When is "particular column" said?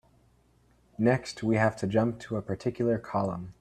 2.41-3.53